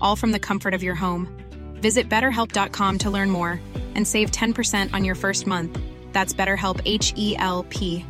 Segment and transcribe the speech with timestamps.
[0.00, 1.28] all from the comfort of your home.
[1.74, 3.60] Visit betterhelp.com to learn more
[3.94, 5.78] and save 10% on your first month.
[6.12, 8.04] That's BetterHelp H E L P.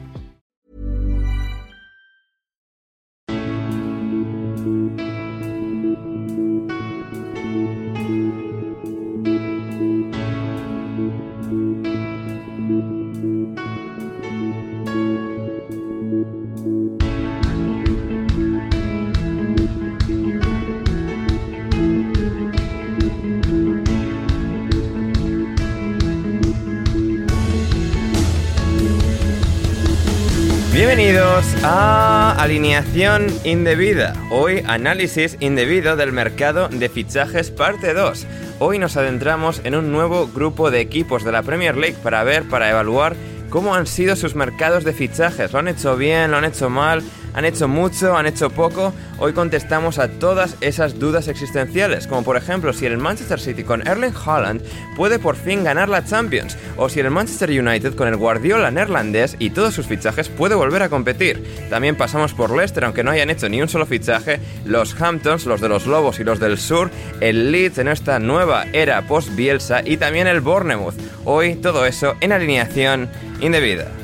[30.72, 34.14] Bienvenidos a Alineación Indebida.
[34.30, 38.24] Hoy análisis indebido del mercado de fichajes parte 2.
[38.60, 42.48] Hoy nos adentramos en un nuevo grupo de equipos de la Premier League para ver,
[42.48, 43.16] para evaluar
[43.48, 45.52] cómo han sido sus mercados de fichajes.
[45.52, 46.30] ¿Lo han hecho bien?
[46.30, 47.02] ¿Lo han hecho mal?
[47.34, 48.16] ¿Han hecho mucho?
[48.16, 48.92] ¿Han hecho poco?
[49.18, 53.86] Hoy contestamos a todas esas dudas existenciales, como por ejemplo si el Manchester City con
[53.86, 54.62] Erling Haaland
[54.96, 59.36] puede por fin ganar la Champions, o si el Manchester United con el Guardiola neerlandés
[59.38, 61.44] y todos sus fichajes puede volver a competir.
[61.68, 65.60] También pasamos por Leicester, aunque no hayan hecho ni un solo fichaje, los Hamptons, los
[65.60, 69.96] de los Lobos y los del Sur, el Leeds en esta nueva era post-Bielsa y
[69.96, 70.94] también el Bournemouth.
[71.24, 73.08] Hoy todo eso en alineación
[73.40, 73.99] indebida.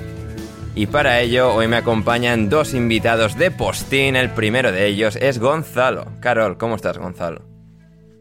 [0.78, 4.14] Y para ello hoy me acompañan dos invitados de postín.
[4.14, 6.06] El primero de ellos es Gonzalo.
[6.20, 7.40] Carol, ¿cómo estás, Gonzalo?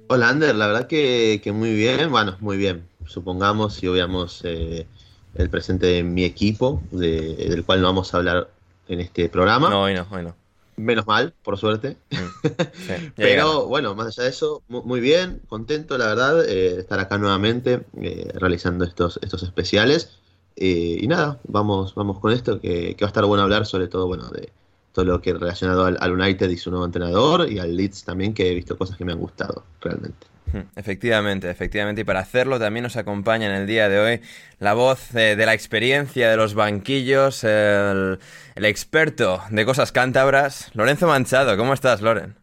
[0.07, 0.55] Hola, Ander.
[0.55, 2.09] La verdad que, que muy bien.
[2.09, 2.87] Bueno, muy bien.
[3.05, 4.87] Supongamos si veamos eh,
[5.35, 8.49] el presente de mi equipo, de- del cual no vamos a hablar
[8.87, 9.69] en este programa.
[9.69, 10.33] No, hoy no, hoy no.
[10.77, 11.97] Menos mal, por suerte.
[12.09, 12.17] Sí,
[12.47, 13.11] llegará.
[13.17, 16.99] Pero bueno, más allá de eso, mu- muy bien, contento, la verdad, eh, de estar
[17.01, 20.19] acá nuevamente eh, realizando estos, estos especiales.
[20.57, 23.87] Eh, y nada, vamos, vamos con esto, que, que va a estar bueno hablar sobre
[23.87, 24.49] todo, bueno, de
[24.93, 28.33] todo lo que relacionado al, al United y su nuevo entrenador, y al Leeds también,
[28.33, 30.27] que he visto cosas que me han gustado, realmente.
[30.53, 32.01] Hmm, Efectivamente, efectivamente.
[32.01, 34.21] Y para hacerlo también nos acompaña en el día de hoy
[34.59, 38.19] la voz eh, de la experiencia de los banquillos, el,
[38.55, 41.57] el experto de cosas cántabras, Lorenzo Manchado.
[41.57, 42.35] ¿Cómo estás, Loren?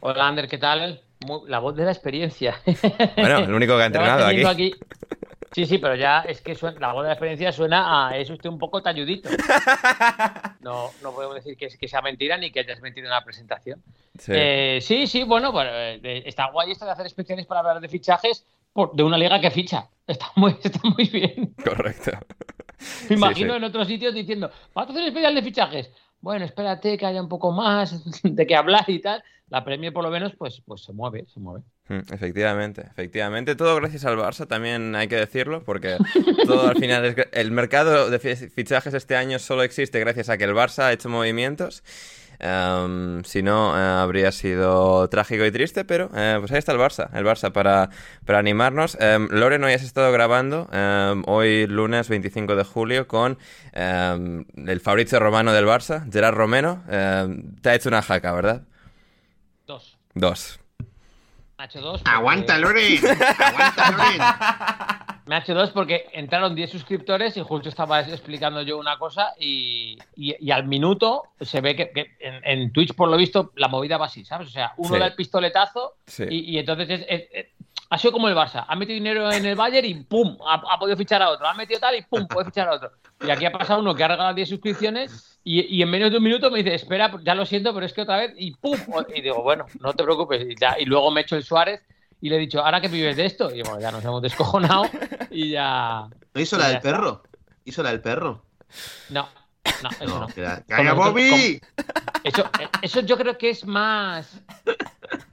[0.00, 1.02] Hola, Ander, ¿qué tal?
[1.26, 2.56] Muy- la voz de la experiencia.
[3.16, 4.72] Bueno, el único que ha entrenado Estaba aquí.
[5.52, 8.30] Sí, sí, pero ya es que suena- la voz de la experiencia suena a es
[8.30, 9.28] usted un poco talludito.
[10.60, 13.24] No, no podemos decir que, es- que sea mentira ni que hayas mentido en la
[13.24, 13.82] presentación.
[14.18, 14.30] Sí.
[14.34, 17.88] Eh, sí, sí, bueno, bueno, eh, está guay esto de hacer especiales para hablar de
[17.88, 19.88] fichajes por- de una liga que ficha.
[20.06, 21.54] Está muy, está muy bien.
[21.64, 22.12] Correcto.
[23.08, 23.56] Me imagino sí.
[23.58, 25.90] en otros sitios diciendo, vamos a hacer especial de fichajes.
[26.22, 29.22] Bueno, espérate que haya un poco más de qué hablar y tal.
[29.48, 31.62] La Premier, por lo menos, pues, pues se mueve, se mueve.
[31.88, 33.56] Mm, Efectivamente, efectivamente.
[33.56, 35.98] Todo gracias al Barça, también hay que decirlo, porque
[36.46, 37.16] todo al final es...
[37.32, 40.92] El mercado de fi- fichajes este año solo existe gracias a que el Barça ha
[40.92, 41.82] hecho movimientos.
[42.44, 46.78] Em, si no, eh, habría sido trágico y triste, pero eh, pues ahí está el
[46.78, 47.88] Barça, el Barça para,
[48.26, 48.96] para animarnos.
[49.00, 53.38] Em, Loren, hoy has estado grabando, em, hoy lunes 25 de julio, con
[53.72, 56.82] el Fabrizio Romano del Barça, Gerard Romero.
[56.88, 58.62] Te ha hecho una jaca, ¿verdad?
[59.66, 59.96] Dos.
[60.14, 60.58] Dos.
[61.58, 62.02] Me ha hecho dos.
[62.02, 62.98] porque- ¡Aguanta, Loren!
[63.38, 64.20] ¡Aguanta, Loren!
[65.26, 69.34] Me ha hecho dos porque entraron 10 suscriptores y justo estaba explicando yo una cosa
[69.38, 73.52] y, y- y al minuto se ve que, que en, en Twitch, por lo visto,
[73.56, 74.48] la movida va así, ¿sabes?
[74.48, 75.00] O sea, uno Sí.
[75.00, 76.24] da el pistoletazo Sí.
[76.28, 77.46] y, y entonces es, es- es-
[77.90, 78.64] ha sido como el Barça.
[78.66, 80.38] Ha metido dinero en el Bayern y ¡pum!
[80.48, 81.46] Ha, podido fichar a otro.
[81.46, 82.26] Ha metido tal y ¡pum!
[82.26, 82.90] Puede fichar a otro.
[83.20, 86.22] Y aquí ha pasado uno que ha regalado 10 suscripciones y, en menos de un
[86.24, 88.78] minuto me dice, espera, ya lo siento, pero es que otra vez y ¡pum!
[89.14, 90.42] Y digo, bueno, no te preocupes.
[90.42, 91.82] Y, y luego me echo el Suárez
[92.22, 93.52] y le he dicho, ¿ahora que vives de esto?
[93.52, 94.84] Y bueno, ya nos hemos descojonado
[95.30, 96.06] y ya.
[96.32, 97.24] ¿No hizo la del perro?
[97.64, 98.44] ¿Hizo la del perro?
[99.10, 99.28] No,
[99.82, 100.28] no, eso no.
[100.68, 101.60] ¡Calla, Bobby!
[102.22, 102.44] Eso,
[102.80, 104.40] eso yo creo que es más.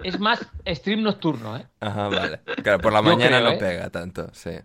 [0.03, 1.68] Es más stream nocturno, ¿eh?
[1.80, 2.39] Ajá, vale.
[2.63, 3.57] Claro, por la mañana no ¿eh?
[3.57, 4.57] pega tanto, sí.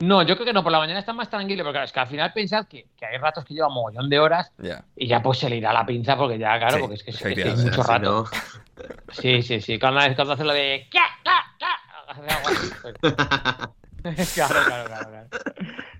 [0.00, 2.00] No, yo creo que no, por la mañana está más tranquilo, porque claro, es que
[2.00, 4.52] al final pensad que, que hay ratos que lleva mogollón de horas
[4.94, 7.64] y ya pues se le irá la pinza porque ya, claro, porque es que, es,
[7.64, 8.26] mucho rato.
[9.12, 9.78] Sí, sí, sí.
[9.78, 10.86] Cuando, cuando hace lo de.
[14.34, 15.28] claro, claro, claro, claro.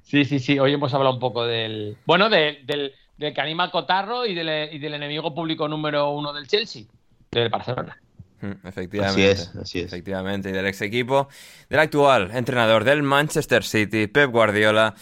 [0.03, 0.59] Sí, sí, sí.
[0.59, 1.97] Hoy hemos hablado un poco del.
[2.07, 6.47] Bueno, del, del, que anima Cotarro y del, y del enemigo público número uno del
[6.47, 6.85] Chelsea,
[7.31, 7.97] del Barcelona.
[8.41, 9.31] Mm, efectivamente.
[9.31, 9.87] Así es, así es.
[9.87, 10.51] Efectivamente.
[10.51, 11.29] Y del ex equipo,
[11.69, 14.95] del actual entrenador del Manchester City, Pep Guardiola.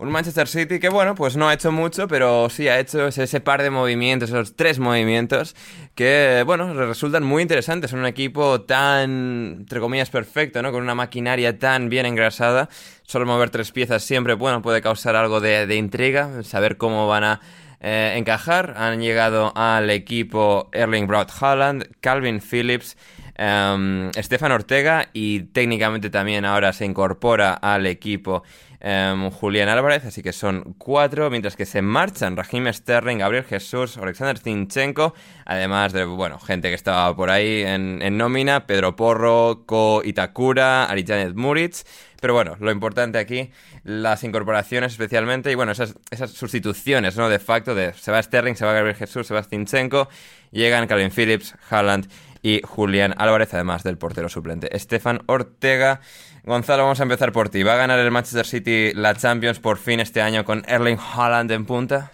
[0.00, 3.40] Un Manchester City que, bueno, pues no ha hecho mucho, pero sí ha hecho ese,
[3.40, 5.54] par de movimientos, esos tres movimientos,
[5.94, 7.92] que, bueno, resultan muy interesantes.
[7.92, 10.72] Un equipo tan, entre comillas, perfecto, ¿no?
[10.72, 12.70] Con una maquinaria tan bien engrasada.
[13.02, 17.40] Solo mover tres piezas siempre, bueno, puede causar algo de, intriga, saber cómo van a
[17.80, 18.76] eh, encajar.
[18.78, 22.96] Han llegado al equipo Erling Braut Haaland, Calvin Phillips,
[23.40, 28.42] um, Stefan Ortega y técnicamente también ahora se incorpora al equipo
[28.82, 33.98] Em, Julián Álvarez, así que son cuatro, mientras que se marchan Raheem Sterling, Gabriel Jesús,
[33.98, 35.12] Alexander Zinchenko,
[35.44, 41.34] además de, bueno, gente que estaba por ahí en, nómina, Pedro Porro, Ko Itakura, Arijanet
[41.34, 41.84] Muritz,
[42.22, 43.50] pero bueno, lo importante aquí,
[43.84, 47.28] las incorporaciones especialmente, y bueno, esas, esas sustituciones, ¿no?
[47.28, 50.08] De facto, de se va Sterling, se va Gabriel Jesús, se va Zinchenko,
[50.52, 52.08] llegan Calvin Phillips, Haaland
[52.42, 56.00] y Julián Álvarez, además del portero suplente, Estefan Ortega,
[56.44, 57.62] Gonzalo, vamos a empezar por ti.
[57.62, 61.50] ¿Va a ganar el Manchester City la Champions por fin este año con Erling Haaland
[61.50, 62.12] en punta?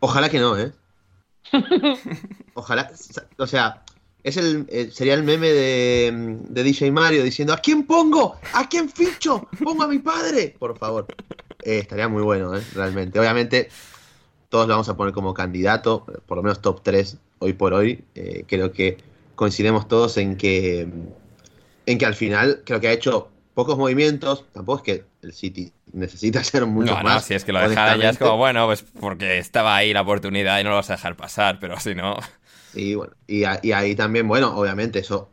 [0.00, 0.72] Ojalá que no, ¿eh?
[2.54, 2.90] Ojalá.
[3.38, 3.82] O sea,
[4.22, 8.36] es el, eh, sería el meme de, DJ Mario diciendo: ¿A quién pongo?
[8.52, 9.48] ¿A quién ficho?
[9.62, 10.54] Pongo a mi padre.
[10.58, 11.06] Por favor.
[11.62, 12.62] Eh, estaría muy bueno, ¿eh?
[12.74, 13.18] realmente.
[13.18, 13.68] Obviamente,
[14.48, 18.04] todos lo vamos a poner como candidato, por lo menos top 3 hoy por hoy.
[18.14, 18.98] Eh, creo que
[19.34, 20.88] coincidimos todos en que
[21.86, 25.72] en que al final creo que ha hecho pocos movimientos, tampoco es que el City
[25.92, 27.04] necesita hacer mucho más.
[27.04, 30.02] No, si es que lo deja ya es como, bueno, pues porque estaba ahí la
[30.02, 32.16] oportunidad y no lo vas a dejar pasar, pero si no...
[32.72, 35.28] Y bueno, y, ahí también, bueno, obviamente eso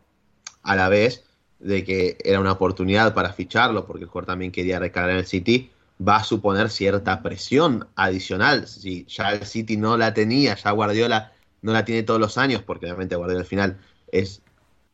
[0.63, 1.24] a la vez
[1.59, 5.27] de que era una oportunidad para ficharlo, porque el jugador también quería recargar en el
[5.27, 5.69] City,
[6.06, 8.68] va a suponer cierta presión adicional.
[8.68, 11.31] Si ya el City no la tenía, ya Guardiola
[11.62, 13.77] no la tiene todos los años, porque obviamente Guardiola al final
[14.12, 14.42] es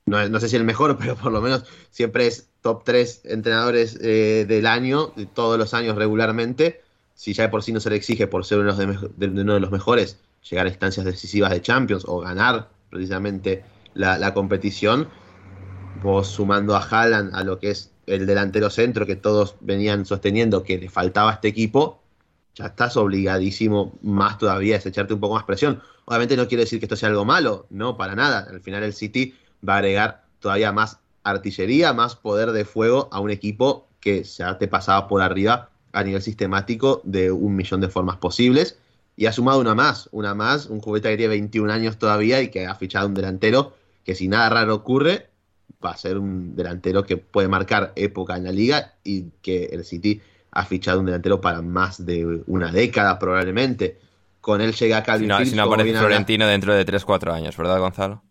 [0.06, 4.45] no, sé si el mejor, pero por lo menos siempre es top 3 entrenadores eh,
[4.48, 6.81] del año, de todos los años regularmente.
[7.15, 9.60] Si ya de por sí no se le exige por ser uno de, uno de
[9.60, 10.19] los mejores,
[10.50, 13.63] llegar a instancias decisivas de Champions o ganar precisamente
[13.94, 15.07] la, competición,
[16.01, 20.63] vos sumando a Haaland a lo que es el delantero centro que todos venían sosteniendo
[20.63, 22.01] que le faltaba a este equipo,
[22.55, 25.81] ya estás obligadísimo más todavía a echarte un poco más presión.
[26.05, 28.47] Obviamente no quiere decir que esto sea algo malo, no, para nada.
[28.50, 29.35] Al final el City
[29.67, 34.57] va a agregar todavía más artillería, más poder de fuego a un equipo que ya
[34.57, 38.77] te pasaba por arriba a nivel sistemático de un millón de formas posibles.
[39.15, 42.50] Y ha sumado una más, una más, un juguete que tiene 21 años todavía y
[42.50, 45.29] que ha fichado un delantero que si nada raro ocurre,
[45.83, 49.86] va a ser un delantero que puede marcar época en la liga y que el
[49.86, 50.22] City
[50.53, 54.00] ha fichado un delantero para más de una década probablemente.
[54.39, 57.79] Con él llega Calvin Si no, si no aparece Florentino dentro de 3-4 años, ¿verdad,
[57.79, 58.22] Gonzalo?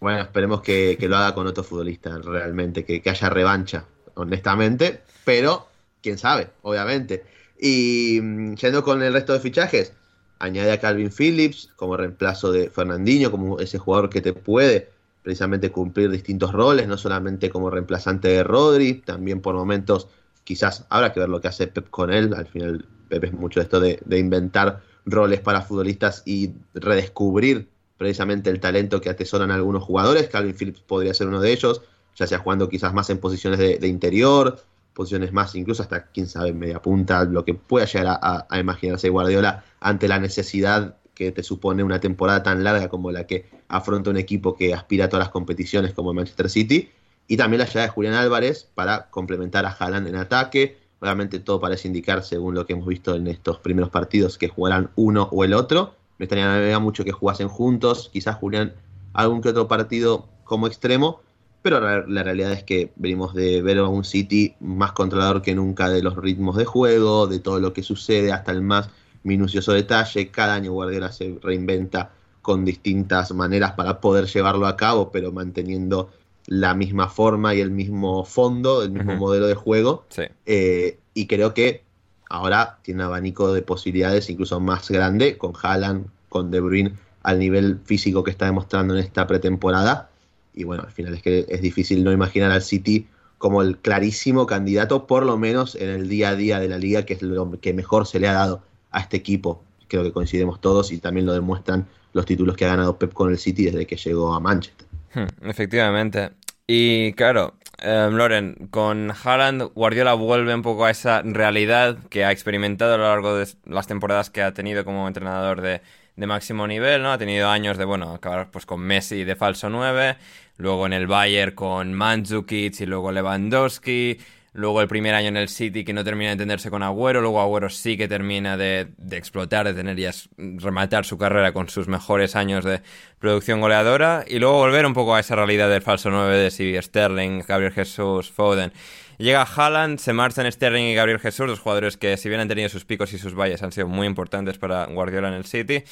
[0.00, 5.66] Bueno, esperemos que, lo haga con otro futbolista, realmente, que, haya revancha, honestamente, pero
[6.02, 7.24] quién sabe, obviamente.
[7.58, 9.94] Y mm, yendo con el resto de fichajes,
[10.38, 14.90] añade a Calvin Phillips como reemplazo de Fernandinho, como ese jugador que te puede
[15.22, 20.08] precisamente cumplir distintos roles, no solamente como reemplazante de Rodri, también por momentos
[20.44, 23.60] quizás habrá que ver lo que hace Pep con él, al final Pep es mucho
[23.60, 30.28] esto de, inventar roles para futbolistas y redescubrir precisamente el talento que atesoran algunos jugadores.
[30.28, 31.82] Calvin Phillips podría ser uno de ellos,
[32.16, 34.60] ya sea jugando quizás más en posiciones de, interior,
[34.94, 39.64] posiciones más, incluso hasta, quién sabe, media punta, lo que pueda llegar a, imaginarse Guardiola
[39.80, 44.16] ante la necesidad que te supone una temporada tan larga como la que afronta un
[44.16, 46.90] equipo que aspira a todas las competiciones como Manchester City.
[47.26, 50.78] Y también la llegada de Julián Álvarez para complementar a Haaland en ataque.
[51.00, 54.90] Obviamente todo parece indicar, según lo que hemos visto en estos primeros partidos, que jugarán
[54.96, 55.94] uno o el otro.
[56.18, 58.74] Me estaría mucho que jugasen juntos, quizás Julián
[59.12, 61.20] algún que otro partido como extremo,
[61.62, 65.88] pero la, realidad es que venimos de ver a un City más controlador que nunca
[65.88, 68.90] de los ritmos de juego, de todo lo que sucede, hasta el más
[69.22, 70.30] minucioso detalle.
[70.30, 72.10] Cada año Guardiola se reinventa
[72.42, 76.10] con distintas maneras para poder llevarlo a cabo, pero manteniendo
[76.46, 80.04] la misma forma y el mismo fondo, el mismo modelo de juego.
[80.46, 81.82] Eh, y creo que
[82.28, 87.38] ahora tiene un abanico de posibilidades incluso más grande con Haaland, con De Bruyne al
[87.38, 90.10] nivel físico que está demostrando en esta pretemporada
[90.54, 93.08] y bueno, al final es que es difícil no imaginar al City
[93.38, 97.04] como el clarísimo candidato, por lo menos en el día a día de la liga,
[97.04, 99.62] que es lo que mejor se le ha dado a este equipo.
[99.88, 103.30] Creo que coincidimos todos y también lo demuestran los títulos que ha ganado Pep con
[103.30, 104.86] el City desde que llegó a Manchester.
[105.14, 106.32] Hmm, efectivamente.
[106.66, 112.32] Y claro, em, Loren, con Haaland, Guardiola vuelve un poco a esa realidad que ha
[112.32, 115.82] experimentado a lo largo de las temporadas que ha tenido como entrenador de,
[116.16, 117.12] de máximo nivel, ¿no?
[117.12, 120.16] Ha tenido años de, bueno, acabar pues con Messi de falso 9,
[120.56, 124.18] luego en el Bayern con Mandzukic y luego Lewandowski,
[124.54, 127.40] luego el primer año en el City que no termina de entenderse con Agüero, luego
[127.40, 132.36] Agüero sí que termina de, explotar, de tener ya rematar su carrera con sus mejores
[132.36, 132.80] años de
[133.18, 136.80] producción goleadora y luego volver un poco a esa realidad del falso 9 de si
[136.80, 138.72] Sterling, Gabriel Jesús, Foden.
[139.18, 142.68] Llega Haaland, se marchan Sterling y Gabriel Jesús, dos jugadores que si bien han tenido
[142.68, 145.82] sus picos y sus valles han sido muy importantes para Guardiola en el City.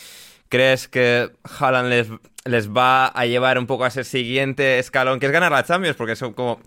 [0.48, 2.08] ¿Crees que Haaland les,
[2.44, 5.96] les va a llevar un poco a ese siguiente escalón, que es ganar la Champions?
[5.96, 6.60] Porque son como...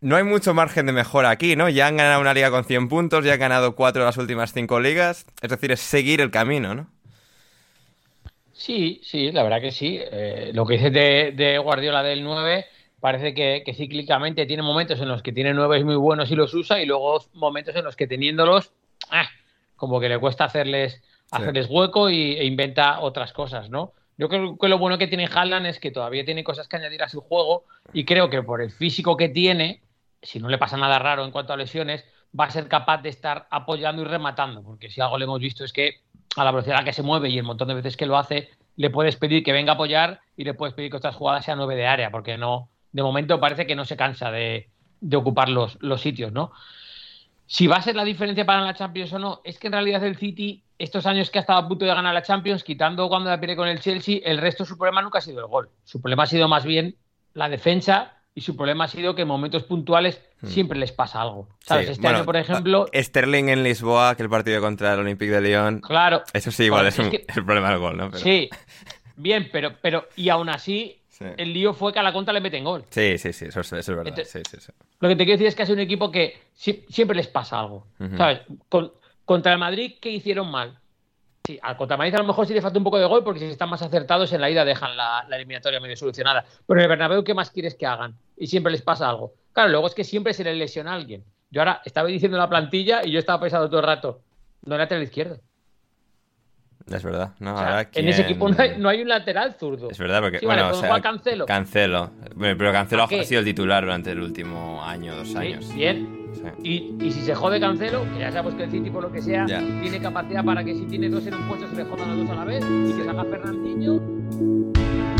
[0.00, 1.68] No hay mucho margen de mejora aquí, ¿no?
[1.68, 4.52] Ya han ganado una liga con 100 puntos, ya han ganado cuatro de las últimas
[4.52, 5.26] cinco ligas.
[5.42, 6.90] Es decir, es seguir el camino, ¿no?
[8.52, 9.98] Sí, sí, la verdad que sí.
[10.00, 12.66] Eh, lo que dices de, de Guardiola del 9
[13.00, 16.80] parece que, cíclicamente tiene momentos en los que tiene nueve muy buenos y los usa
[16.80, 18.72] y luego momentos en los que teniéndolos,
[19.10, 19.26] ah,
[19.74, 23.94] como que le cuesta hacerles, hacerles hueco y, e inventa otras cosas, ¿no?
[24.18, 27.02] Yo creo que lo bueno que tiene Haaland es que todavía tiene cosas que añadir
[27.02, 27.64] a su juego
[27.94, 29.80] y creo que por el físico que tiene,
[30.22, 32.04] si no le pasa nada raro en cuanto a lesiones,
[32.38, 35.64] va a ser capaz de estar apoyando y rematando, porque si algo le hemos visto
[35.64, 36.00] es que
[36.36, 38.16] a la velocidad a la que se mueve y el montón de veces que lo
[38.16, 41.44] hace, le puedes pedir que venga a apoyar y le puedes pedir que otras jugadas
[41.44, 44.68] sean nueve de área, porque no, de momento parece que no se cansa de,
[45.12, 46.52] ocupar los, sitios, ¿no?
[47.46, 50.04] Si va a ser la diferencia para la Champions o no, es que en realidad
[50.04, 53.28] el City, estos años que ha estado a punto de ganar la Champions, quitando cuando
[53.28, 55.68] la pierde con el Chelsea, el resto su problema nunca ha sido el gol.
[55.82, 56.94] Su problema ha sido más bien
[57.34, 60.46] la defensa y su problema ha sido que en momentos puntuales hmm.
[60.46, 61.48] siempre les pasa algo.
[61.60, 61.90] ¿Sabes?
[61.90, 62.86] este año, por ejemplo.
[62.94, 65.80] Sterling en Lisboa, que el partido contra el Olympique de Lyon.
[65.80, 66.22] Claro.
[66.32, 68.12] Eso sí, igual es, el problema del gol, ¿no?
[68.12, 68.48] Sí.
[69.16, 70.08] Bien, pero, pero.
[70.16, 71.00] Y aún así,
[71.36, 72.84] el lío fue que a la contra le meten gol.
[72.90, 74.16] Sí, sí, sí, eso, es verdad.
[75.00, 77.86] lo que te quiero decir es que es un equipo que siempre les pasa algo.
[78.16, 78.40] ¿Sabes?
[79.24, 80.80] contra el Madrid, ¿qué hicieron mal?
[81.50, 83.40] Sí, al contra Madrid a lo mejor sí le falta un poco de gol porque
[83.40, 86.44] si están más acertados en la ida dejan la, eliminatoria medio solucionada.
[86.64, 88.16] Pero en el Bernabéu, ¿qué más quieres que hagan?
[88.36, 89.34] Y siempre les pasa algo.
[89.52, 91.24] Claro, luego es que siempre se les lesiona a alguien.
[91.50, 94.20] Yo ahora estaba diciendo la plantilla y yo estaba pensando todo el rato,
[94.64, 95.40] no era lateral izquierdo.
[96.90, 97.30] Es verdad.
[97.38, 97.56] No,
[97.92, 99.90] En ese equipo no hay, un lateral zurdo.
[99.90, 100.40] Es verdad, porque.
[100.44, 101.46] bueno, o Cancelo.
[101.46, 102.10] Cancelo.
[102.38, 105.72] Pero Cancelo ha sido el titular durante el último año, dos años.
[105.74, 106.20] bien.
[106.62, 109.20] Y, y, si se jode Cancelo, que ya sabemos que el City, por lo que
[109.20, 112.18] sea, tiene capacidad para que si tiene dos en un puesto se le jodan los
[112.18, 115.19] dos a la vez y que salga Fernandinho.